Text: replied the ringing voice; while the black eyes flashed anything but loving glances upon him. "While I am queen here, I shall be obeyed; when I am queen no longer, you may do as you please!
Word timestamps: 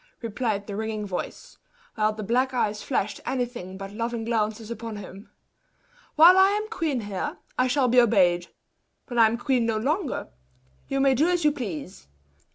replied 0.23 0.65
the 0.65 0.75
ringing 0.75 1.05
voice; 1.05 1.59
while 1.93 2.11
the 2.11 2.23
black 2.23 2.55
eyes 2.55 2.81
flashed 2.81 3.21
anything 3.23 3.77
but 3.77 3.91
loving 3.93 4.23
glances 4.23 4.71
upon 4.71 4.95
him. 4.95 5.29
"While 6.15 6.39
I 6.39 6.49
am 6.59 6.67
queen 6.71 7.01
here, 7.01 7.37
I 7.55 7.67
shall 7.67 7.87
be 7.87 8.01
obeyed; 8.01 8.47
when 9.09 9.19
I 9.19 9.27
am 9.27 9.37
queen 9.37 9.67
no 9.67 9.77
longer, 9.77 10.29
you 10.87 10.99
may 11.01 11.13
do 11.13 11.29
as 11.29 11.45
you 11.45 11.51
please! 11.51 12.07